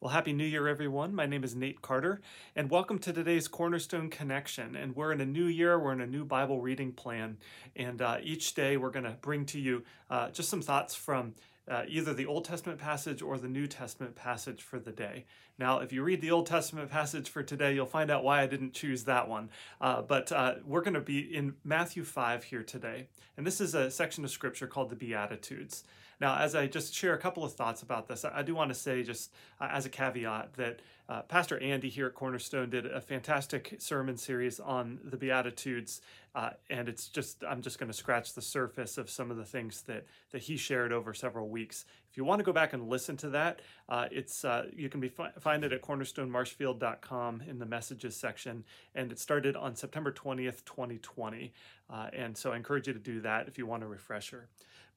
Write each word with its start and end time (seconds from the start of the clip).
Well, 0.00 0.12
Happy 0.12 0.32
New 0.32 0.44
Year, 0.44 0.68
everyone. 0.68 1.12
My 1.12 1.26
name 1.26 1.42
is 1.42 1.56
Nate 1.56 1.82
Carter, 1.82 2.20
and 2.54 2.70
welcome 2.70 3.00
to 3.00 3.12
today's 3.12 3.48
Cornerstone 3.48 4.10
Connection. 4.10 4.76
And 4.76 4.94
we're 4.94 5.10
in 5.10 5.20
a 5.20 5.26
new 5.26 5.46
year, 5.46 5.76
we're 5.76 5.92
in 5.92 6.00
a 6.00 6.06
new 6.06 6.24
Bible 6.24 6.60
reading 6.60 6.92
plan. 6.92 7.36
And 7.74 8.00
uh, 8.00 8.18
each 8.22 8.54
day 8.54 8.76
we're 8.76 8.92
going 8.92 9.06
to 9.06 9.16
bring 9.20 9.44
to 9.46 9.58
you 9.58 9.82
uh, 10.08 10.30
just 10.30 10.50
some 10.50 10.62
thoughts 10.62 10.94
from 10.94 11.34
uh, 11.66 11.82
either 11.88 12.14
the 12.14 12.26
Old 12.26 12.44
Testament 12.44 12.78
passage 12.78 13.22
or 13.22 13.38
the 13.38 13.48
New 13.48 13.66
Testament 13.66 14.14
passage 14.14 14.62
for 14.62 14.78
the 14.78 14.92
day. 14.92 15.24
Now, 15.58 15.80
if 15.80 15.92
you 15.92 16.04
read 16.04 16.20
the 16.20 16.30
Old 16.30 16.46
Testament 16.46 16.88
passage 16.92 17.28
for 17.28 17.42
today, 17.42 17.74
you'll 17.74 17.84
find 17.84 18.08
out 18.08 18.22
why 18.22 18.40
I 18.40 18.46
didn't 18.46 18.74
choose 18.74 19.02
that 19.02 19.28
one. 19.28 19.50
Uh, 19.80 20.02
but 20.02 20.30
uh, 20.30 20.54
we're 20.64 20.82
going 20.82 20.94
to 20.94 21.00
be 21.00 21.18
in 21.18 21.54
Matthew 21.64 22.04
5 22.04 22.44
here 22.44 22.62
today. 22.62 23.08
And 23.36 23.44
this 23.44 23.60
is 23.60 23.74
a 23.74 23.90
section 23.90 24.24
of 24.24 24.30
scripture 24.30 24.68
called 24.68 24.90
the 24.90 24.96
Beatitudes. 24.96 25.82
Now, 26.20 26.36
as 26.38 26.54
I 26.54 26.66
just 26.66 26.94
share 26.94 27.14
a 27.14 27.18
couple 27.18 27.44
of 27.44 27.52
thoughts 27.52 27.82
about 27.82 28.08
this, 28.08 28.24
I 28.24 28.42
do 28.42 28.54
want 28.54 28.70
to 28.70 28.74
say, 28.74 29.02
just 29.02 29.32
uh, 29.60 29.68
as 29.70 29.86
a 29.86 29.88
caveat, 29.88 30.54
that 30.54 30.80
uh, 31.08 31.22
Pastor 31.22 31.58
Andy 31.60 31.88
here 31.88 32.06
at 32.06 32.14
Cornerstone 32.14 32.70
did 32.70 32.84
a 32.84 33.00
fantastic 33.00 33.76
sermon 33.78 34.16
series 34.16 34.60
on 34.60 34.98
the 35.04 35.16
Beatitudes, 35.16 36.02
uh, 36.34 36.50
and 36.68 36.88
it's 36.88 37.08
just 37.08 37.42
I'm 37.48 37.62
just 37.62 37.78
going 37.78 37.90
to 37.90 37.96
scratch 37.96 38.34
the 38.34 38.42
surface 38.42 38.98
of 38.98 39.08
some 39.08 39.30
of 39.30 39.38
the 39.38 39.44
things 39.44 39.82
that 39.82 40.06
that 40.32 40.42
he 40.42 40.56
shared 40.56 40.92
over 40.92 41.14
several 41.14 41.48
weeks. 41.48 41.86
If 42.10 42.18
you 42.18 42.24
want 42.24 42.40
to 42.40 42.44
go 42.44 42.52
back 42.52 42.74
and 42.74 42.90
listen 42.90 43.16
to 43.18 43.30
that, 43.30 43.60
uh, 43.88 44.06
it's 44.10 44.44
uh, 44.44 44.66
you 44.74 44.90
can 44.90 45.00
be 45.00 45.08
fi- 45.08 45.32
find 45.38 45.64
it 45.64 45.72
at 45.72 45.82
cornerstonemarshfield.com 45.82 47.42
in 47.48 47.58
the 47.58 47.66
messages 47.66 48.14
section, 48.14 48.64
and 48.94 49.10
it 49.10 49.18
started 49.18 49.56
on 49.56 49.76
September 49.76 50.12
20th, 50.12 50.64
2020, 50.66 51.54
uh, 51.88 52.10
and 52.12 52.36
so 52.36 52.52
I 52.52 52.56
encourage 52.56 52.86
you 52.86 52.92
to 52.92 52.98
do 52.98 53.20
that 53.22 53.48
if 53.48 53.56
you 53.56 53.66
want 53.66 53.82
a 53.82 53.86
refresher. 53.86 54.48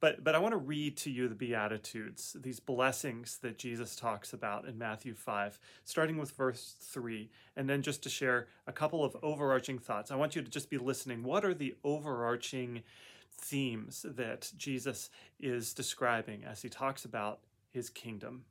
But, 0.01 0.23
but 0.23 0.33
I 0.33 0.39
want 0.39 0.53
to 0.53 0.57
read 0.57 0.97
to 0.97 1.11
you 1.11 1.27
the 1.27 1.35
Beatitudes, 1.35 2.35
these 2.41 2.59
blessings 2.59 3.37
that 3.43 3.59
Jesus 3.59 3.95
talks 3.95 4.33
about 4.33 4.67
in 4.67 4.75
Matthew 4.75 5.13
5, 5.13 5.59
starting 5.85 6.17
with 6.17 6.31
verse 6.31 6.75
3, 6.81 7.29
and 7.55 7.69
then 7.69 7.83
just 7.83 8.01
to 8.03 8.09
share 8.09 8.47
a 8.65 8.71
couple 8.71 9.05
of 9.05 9.15
overarching 9.21 9.77
thoughts. 9.77 10.09
I 10.09 10.15
want 10.15 10.35
you 10.35 10.41
to 10.41 10.49
just 10.49 10.71
be 10.71 10.79
listening. 10.79 11.21
What 11.21 11.45
are 11.45 11.53
the 11.53 11.75
overarching 11.83 12.81
themes 13.31 14.03
that 14.09 14.51
Jesus 14.57 15.11
is 15.39 15.71
describing 15.71 16.45
as 16.45 16.63
he 16.63 16.69
talks 16.69 17.05
about 17.05 17.41
his 17.69 17.91
kingdom? 17.91 18.45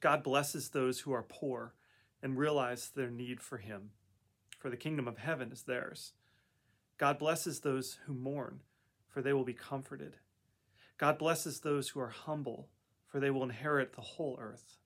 God 0.00 0.22
blesses 0.22 0.70
those 0.70 1.00
who 1.00 1.12
are 1.12 1.24
poor 1.28 1.74
and 2.22 2.38
realize 2.38 2.88
their 2.88 3.10
need 3.10 3.42
for 3.42 3.58
him, 3.58 3.90
for 4.58 4.70
the 4.70 4.78
kingdom 4.78 5.06
of 5.06 5.18
heaven 5.18 5.52
is 5.52 5.64
theirs. 5.64 6.14
God 6.96 7.18
blesses 7.18 7.60
those 7.60 7.98
who 8.06 8.14
mourn, 8.14 8.60
for 9.08 9.20
they 9.20 9.34
will 9.34 9.44
be 9.44 9.52
comforted. 9.52 10.16
God 10.98 11.16
blesses 11.16 11.60
those 11.60 11.90
who 11.90 12.00
are 12.00 12.08
humble, 12.08 12.68
for 13.06 13.20
they 13.20 13.30
will 13.30 13.44
inherit 13.44 13.94
the 13.94 14.02
whole 14.02 14.36
earth. 14.40 14.78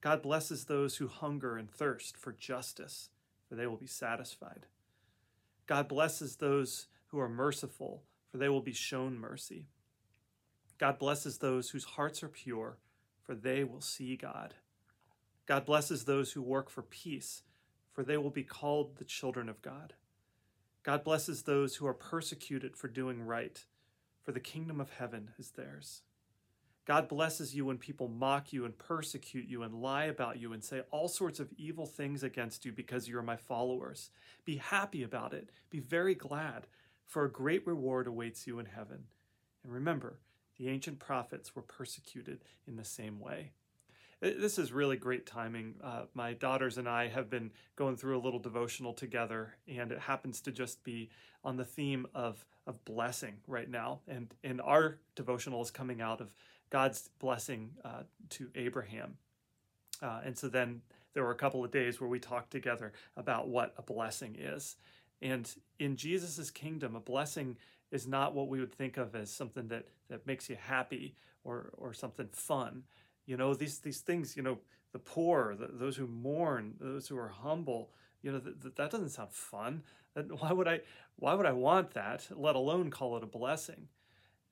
God 0.00 0.22
blesses 0.22 0.64
those 0.64 0.96
who 0.96 1.08
hunger 1.08 1.56
and 1.56 1.68
thirst 1.68 2.16
for 2.16 2.32
justice, 2.32 3.10
for 3.48 3.56
they 3.56 3.66
will 3.66 3.76
be 3.76 3.88
satisfied. 3.88 4.66
God 5.66 5.88
blesses 5.88 6.36
those 6.36 6.86
who 7.08 7.18
are 7.18 7.28
merciful, 7.28 8.04
for 8.30 8.38
they 8.38 8.48
will 8.48 8.60
be 8.60 8.72
shown 8.72 9.18
mercy. 9.18 9.66
God 10.78 10.98
blesses 10.98 11.38
those 11.38 11.70
whose 11.70 11.84
hearts 11.84 12.22
are 12.22 12.28
pure, 12.28 12.78
for 13.20 13.34
they 13.34 13.64
will 13.64 13.80
see 13.80 14.16
God. 14.16 14.54
God 15.46 15.66
blesses 15.66 16.04
those 16.04 16.32
who 16.32 16.42
work 16.42 16.70
for 16.70 16.82
peace, 16.82 17.42
for 17.92 18.04
they 18.04 18.16
will 18.16 18.30
be 18.30 18.44
called 18.44 18.96
the 18.96 19.04
children 19.04 19.48
of 19.48 19.60
God. 19.60 19.94
God 20.84 21.02
blesses 21.02 21.42
those 21.42 21.76
who 21.76 21.86
are 21.86 21.94
persecuted 21.94 22.76
for 22.76 22.88
doing 22.88 23.22
right 23.22 23.64
for 24.22 24.32
the 24.32 24.40
kingdom 24.40 24.80
of 24.80 24.90
heaven 24.90 25.30
is 25.38 25.50
theirs. 25.50 26.02
God 26.84 27.08
blesses 27.08 27.54
you 27.54 27.66
when 27.66 27.78
people 27.78 28.08
mock 28.08 28.52
you 28.52 28.64
and 28.64 28.76
persecute 28.76 29.48
you 29.48 29.62
and 29.62 29.74
lie 29.74 30.04
about 30.04 30.40
you 30.40 30.52
and 30.52 30.64
say 30.64 30.82
all 30.90 31.06
sorts 31.06 31.38
of 31.38 31.52
evil 31.56 31.86
things 31.86 32.24
against 32.24 32.64
you 32.64 32.72
because 32.72 33.06
you 33.06 33.16
are 33.18 33.22
my 33.22 33.36
followers. 33.36 34.10
Be 34.44 34.56
happy 34.56 35.04
about 35.04 35.32
it. 35.32 35.50
Be 35.70 35.78
very 35.78 36.16
glad, 36.16 36.66
for 37.06 37.24
a 37.24 37.30
great 37.30 37.64
reward 37.66 38.08
awaits 38.08 38.46
you 38.46 38.58
in 38.58 38.66
heaven. 38.66 39.04
And 39.62 39.72
remember, 39.72 40.18
the 40.56 40.68
ancient 40.68 40.98
prophets 40.98 41.54
were 41.54 41.62
persecuted 41.62 42.40
in 42.66 42.76
the 42.76 42.84
same 42.84 43.20
way. 43.20 43.52
This 44.22 44.56
is 44.56 44.72
really 44.72 44.96
great 44.96 45.26
timing. 45.26 45.74
Uh, 45.82 46.02
my 46.14 46.32
daughters 46.32 46.78
and 46.78 46.88
I 46.88 47.08
have 47.08 47.28
been 47.28 47.50
going 47.74 47.96
through 47.96 48.16
a 48.16 48.22
little 48.22 48.38
devotional 48.38 48.92
together, 48.92 49.56
and 49.66 49.90
it 49.90 49.98
happens 49.98 50.40
to 50.42 50.52
just 50.52 50.84
be 50.84 51.10
on 51.42 51.56
the 51.56 51.64
theme 51.64 52.06
of, 52.14 52.46
of 52.64 52.84
blessing 52.84 53.38
right 53.48 53.68
now. 53.68 53.98
And, 54.06 54.32
and 54.44 54.60
our 54.60 55.00
devotional 55.16 55.60
is 55.60 55.72
coming 55.72 56.00
out 56.00 56.20
of 56.20 56.30
God's 56.70 57.10
blessing 57.18 57.70
uh, 57.84 58.04
to 58.30 58.48
Abraham. 58.54 59.16
Uh, 60.00 60.20
and 60.24 60.38
so 60.38 60.46
then 60.48 60.82
there 61.14 61.24
were 61.24 61.32
a 61.32 61.36
couple 61.36 61.64
of 61.64 61.72
days 61.72 62.00
where 62.00 62.08
we 62.08 62.20
talked 62.20 62.52
together 62.52 62.92
about 63.16 63.48
what 63.48 63.74
a 63.76 63.82
blessing 63.82 64.36
is. 64.38 64.76
And 65.20 65.52
in 65.80 65.96
Jesus' 65.96 66.48
kingdom, 66.52 66.94
a 66.94 67.00
blessing 67.00 67.56
is 67.90 68.06
not 68.06 68.36
what 68.36 68.46
we 68.46 68.60
would 68.60 68.72
think 68.72 68.98
of 68.98 69.16
as 69.16 69.32
something 69.32 69.66
that, 69.66 69.88
that 70.08 70.28
makes 70.28 70.48
you 70.48 70.56
happy 70.56 71.16
or, 71.42 71.72
or 71.76 71.92
something 71.92 72.28
fun. 72.30 72.84
You 73.26 73.36
know, 73.36 73.54
these 73.54 73.78
these 73.78 74.00
things, 74.00 74.36
you 74.36 74.42
know, 74.42 74.58
the 74.92 74.98
poor, 74.98 75.54
the, 75.54 75.68
those 75.72 75.96
who 75.96 76.06
mourn, 76.06 76.74
those 76.80 77.08
who 77.08 77.16
are 77.18 77.28
humble, 77.28 77.90
you 78.22 78.32
know, 78.32 78.38
th- 78.40 78.60
th- 78.60 78.74
that 78.74 78.90
doesn't 78.90 79.10
sound 79.10 79.32
fun. 79.32 79.82
Why 80.14 80.52
would 80.52 80.68
I 80.68 80.80
why 81.16 81.34
would 81.34 81.46
I 81.46 81.52
want 81.52 81.92
that, 81.94 82.28
let 82.30 82.56
alone 82.56 82.90
call 82.90 83.16
it 83.16 83.22
a 83.22 83.26
blessing? 83.26 83.88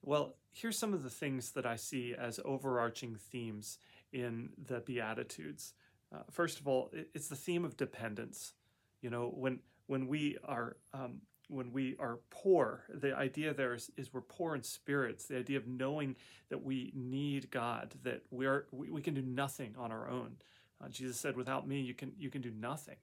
Well, 0.02 0.36
here's 0.52 0.78
some 0.78 0.94
of 0.94 1.02
the 1.02 1.10
things 1.10 1.52
that 1.52 1.66
I 1.66 1.76
see 1.76 2.14
as 2.14 2.40
overarching 2.44 3.16
themes 3.16 3.78
in 4.12 4.50
the 4.56 4.80
Beatitudes. 4.80 5.74
Uh, 6.12 6.22
first 6.30 6.58
of 6.58 6.66
all, 6.66 6.90
it's 7.14 7.28
the 7.28 7.36
theme 7.36 7.64
of 7.64 7.76
dependence. 7.76 8.54
You 9.02 9.10
know, 9.10 9.28
when 9.28 9.60
when 9.86 10.06
we 10.06 10.38
are 10.44 10.76
um, 10.94 11.22
when 11.50 11.72
we 11.72 11.96
are 11.98 12.20
poor, 12.30 12.84
the 12.88 13.14
idea 13.16 13.52
there 13.52 13.74
is, 13.74 13.90
is 13.96 14.12
we're 14.12 14.20
poor 14.20 14.54
in 14.54 14.62
spirits. 14.62 15.26
The 15.26 15.38
idea 15.38 15.58
of 15.58 15.66
knowing 15.66 16.16
that 16.48 16.62
we 16.62 16.92
need 16.94 17.50
God, 17.50 17.94
that 18.04 18.22
we 18.30 18.46
are 18.46 18.66
we, 18.70 18.90
we 18.90 19.02
can 19.02 19.14
do 19.14 19.22
nothing 19.22 19.74
on 19.76 19.90
our 19.90 20.08
own. 20.08 20.36
Uh, 20.82 20.88
Jesus 20.88 21.18
said, 21.18 21.36
"Without 21.36 21.66
me, 21.66 21.80
you 21.80 21.94
can 21.94 22.12
you 22.18 22.30
can 22.30 22.40
do 22.40 22.50
nothing." 22.50 22.96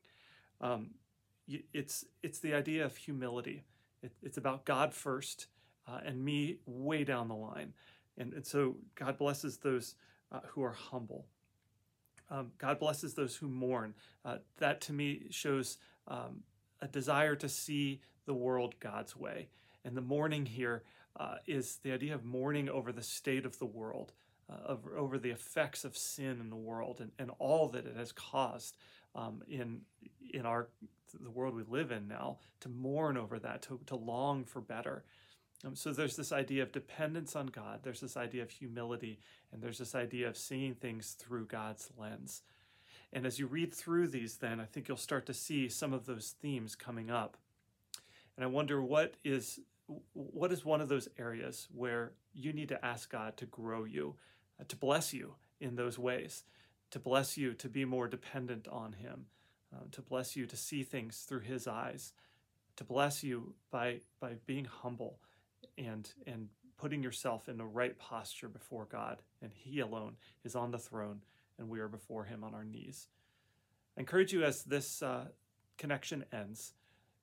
Um, 0.61 0.91
it's 1.73 2.05
it's 2.23 2.39
the 2.39 2.53
idea 2.53 2.85
of 2.85 2.95
humility. 2.95 3.63
It, 4.01 4.13
it's 4.23 4.37
about 4.37 4.65
God 4.65 4.93
first 4.93 5.47
uh, 5.87 5.99
and 6.05 6.23
me 6.23 6.57
way 6.65 7.03
down 7.03 7.27
the 7.27 7.35
line, 7.35 7.73
and, 8.17 8.33
and 8.33 8.45
so 8.45 8.77
God 8.95 9.17
blesses 9.17 9.57
those 9.57 9.95
uh, 10.31 10.39
who 10.47 10.63
are 10.63 10.73
humble. 10.73 11.25
Um, 12.29 12.51
God 12.57 12.79
blesses 12.79 13.13
those 13.13 13.35
who 13.35 13.47
mourn. 13.47 13.93
Uh, 14.25 14.37
that 14.57 14.81
to 14.81 14.93
me 14.93 15.27
shows 15.29 15.77
um, 16.07 16.43
a 16.81 16.87
desire 16.87 17.35
to 17.35 17.49
see 17.49 18.01
the 18.27 18.33
world 18.35 18.75
God's 18.79 19.15
way. 19.15 19.47
And 19.83 19.97
the 19.97 20.01
mourning 20.01 20.45
here 20.45 20.83
uh, 21.19 21.37
is 21.47 21.79
the 21.83 21.91
idea 21.91 22.13
of 22.13 22.23
mourning 22.23 22.69
over 22.69 22.91
the 22.91 23.01
state 23.01 23.45
of 23.45 23.57
the 23.57 23.65
world, 23.65 24.13
uh, 24.47 24.71
over, 24.71 24.95
over 24.97 25.17
the 25.17 25.31
effects 25.31 25.83
of 25.83 25.97
sin 25.97 26.37
in 26.39 26.51
the 26.51 26.55
world 26.55 27.01
and, 27.01 27.11
and 27.17 27.31
all 27.39 27.69
that 27.69 27.87
it 27.87 27.95
has 27.97 28.11
caused 28.11 28.77
um, 29.15 29.41
in, 29.47 29.81
in 30.31 30.45
our, 30.45 30.67
the 31.19 31.31
world 31.31 31.55
we 31.55 31.63
live 31.67 31.91
in 31.91 32.07
now, 32.07 32.37
to 32.59 32.69
mourn 32.69 33.17
over 33.17 33.39
that, 33.39 33.63
to, 33.63 33.79
to 33.87 33.95
long 33.95 34.43
for 34.43 34.61
better. 34.61 35.03
Um, 35.65 35.75
so 35.75 35.91
there's 35.91 36.15
this 36.15 36.31
idea 36.31 36.61
of 36.61 36.71
dependence 36.71 37.35
on 37.35 37.47
God, 37.47 37.79
there's 37.81 38.01
this 38.01 38.15
idea 38.15 38.43
of 38.43 38.51
humility, 38.51 39.19
and 39.51 39.61
there's 39.61 39.79
this 39.79 39.95
idea 39.95 40.27
of 40.27 40.37
seeing 40.37 40.75
things 40.75 41.15
through 41.19 41.45
God's 41.45 41.89
lens. 41.97 42.43
And 43.11 43.25
as 43.25 43.39
you 43.39 43.47
read 43.47 43.73
through 43.73 44.09
these, 44.09 44.37
then 44.37 44.59
I 44.59 44.65
think 44.65 44.87
you'll 44.87 44.97
start 44.97 45.25
to 45.27 45.33
see 45.33 45.69
some 45.69 45.93
of 45.93 46.05
those 46.05 46.35
themes 46.41 46.75
coming 46.75 47.09
up. 47.09 47.37
And 48.37 48.43
I 48.43 48.47
wonder 48.47 48.81
what 48.81 49.15
is 49.23 49.59
what 50.13 50.51
is 50.51 50.65
one 50.65 50.81
of 50.81 50.89
those 50.89 51.07
areas 51.17 51.67
where 51.73 52.11
you 52.33 52.53
need 52.53 52.69
to 52.69 52.85
ask 52.85 53.09
God 53.09 53.37
to 53.37 53.45
grow 53.45 53.85
you, 53.85 54.15
uh, 54.59 54.65
to 54.67 54.75
bless 54.75 55.13
you 55.13 55.35
in 55.61 55.75
those 55.75 55.97
ways, 55.97 56.43
to 56.91 56.99
bless 56.99 57.37
you 57.37 57.53
to 57.53 57.69
be 57.69 57.85
more 57.85 58.07
dependent 58.07 58.67
on 58.67 58.93
Him, 58.93 59.25
uh, 59.73 59.85
to 59.91 60.01
bless 60.01 60.35
you 60.35 60.45
to 60.45 60.57
see 60.57 60.83
things 60.83 61.25
through 61.27 61.39
His 61.39 61.67
eyes, 61.67 62.13
to 62.75 62.83
bless 62.83 63.23
you 63.23 63.55
by 63.71 64.01
by 64.19 64.33
being 64.45 64.65
humble 64.65 65.19
and 65.77 66.09
and 66.27 66.49
putting 66.77 67.01
yourself 67.01 67.49
in 67.49 67.57
the 67.57 67.65
right 67.65 67.97
posture 67.97 68.49
before 68.49 68.85
God, 68.85 69.23
and 69.41 69.51
He 69.53 69.79
alone 69.79 70.15
is 70.43 70.55
on 70.55 70.71
the 70.71 70.77
throne, 70.77 71.21
and 71.57 71.69
we 71.69 71.79
are 71.79 71.87
before 71.87 72.25
Him 72.25 72.43
on 72.43 72.53
our 72.53 72.65
knees. 72.65 73.07
I 73.97 74.01
encourage 74.01 74.31
you 74.31 74.43
as 74.43 74.63
this 74.63 75.01
uh, 75.01 75.25
connection 75.77 76.25
ends 76.31 76.73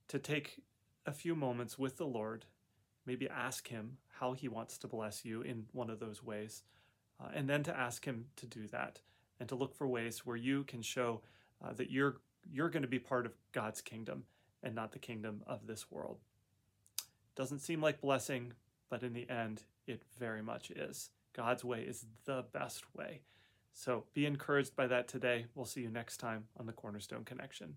to 0.09 0.19
take 0.19 0.63
a 1.07 1.13
few 1.13 1.35
moments 1.35 1.79
with 1.79 1.97
the 1.97 2.07
Lord, 2.07 2.47
maybe 3.07 3.29
ask 3.29 3.69
Him 3.69 3.99
how 4.19 4.33
He 4.33 4.49
wants 4.49 4.79
to 4.79 4.89
bless 4.89 5.25
you 5.25 5.43
in 5.43 5.67
one 5.73 5.91
of 5.91 6.01
those 6.01 6.23
ways, 6.23 6.63
uh, 7.21 7.29
and 7.35 7.49
then 7.49 7.63
to 7.65 7.77
ask 7.77 8.05
Him 8.05 8.27
to 8.37 8.47
do 8.47 8.67
that 8.69 9.01
and 9.41 9.49
to 9.49 9.55
look 9.55 9.75
for 9.75 9.87
ways 9.87 10.25
where 10.25 10.37
you 10.37 10.65
can 10.65 10.83
show 10.83 11.21
uh, 11.63 11.73
that 11.75 11.91
you're 11.91 12.17
you're 12.53 12.69
going 12.69 12.83
to 12.83 12.89
be 12.89 12.99
part 12.99 13.25
of 13.25 13.33
God's 13.53 13.81
kingdom 13.81 14.25
and 14.63 14.75
not 14.75 14.93
the 14.93 14.99
kingdom 14.99 15.43
of 15.47 15.67
this 15.67 15.91
world. 15.91 16.19
Doesn't 17.35 17.61
seem 17.61 17.81
like 17.81 18.01
blessing, 18.01 18.53
but 18.91 19.03
in 19.03 19.15
the 19.15 19.29
end, 19.31 19.63
it 19.87 20.03
very 20.19 20.43
much 20.43 20.71
is. 20.71 21.11
God's 21.35 21.65
way 21.65 21.81
is 21.81 22.05
the 22.27 22.45
best 22.53 22.95
way. 22.95 23.21
So 23.73 24.05
be 24.15 24.25
encouraged 24.27 24.77
by 24.77 24.87
that 24.87 25.09
today. 25.09 25.47
We'll 25.55 25.65
see 25.65 25.81
you 25.81 25.91
next 25.91 26.19
time 26.19 26.45
on 26.59 26.67
the 26.67 26.73
Cornerstone 26.73 27.25
Connection. 27.25 27.77